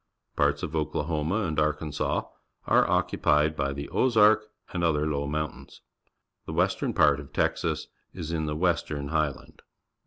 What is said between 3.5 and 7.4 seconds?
by the Ozark and other low mountains. The western part of